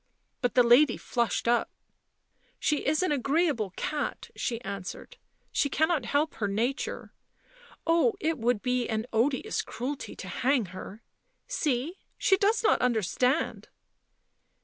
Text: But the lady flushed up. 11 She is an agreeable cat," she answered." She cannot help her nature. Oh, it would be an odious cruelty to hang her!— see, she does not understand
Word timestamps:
But 0.41 0.55
the 0.55 0.63
lady 0.63 0.97
flushed 0.97 1.47
up. 1.47 1.69
11 2.53 2.55
She 2.59 2.77
is 2.87 3.03
an 3.03 3.11
agreeable 3.11 3.69
cat," 3.75 4.31
she 4.35 4.59
answered." 4.61 5.17
She 5.51 5.69
cannot 5.69 6.05
help 6.05 6.33
her 6.33 6.47
nature. 6.47 7.13
Oh, 7.85 8.15
it 8.19 8.39
would 8.39 8.63
be 8.63 8.89
an 8.89 9.05
odious 9.13 9.61
cruelty 9.61 10.15
to 10.15 10.27
hang 10.27 10.65
her!— 10.73 11.03
see, 11.47 11.99
she 12.17 12.35
does 12.35 12.63
not 12.63 12.81
understand 12.81 13.69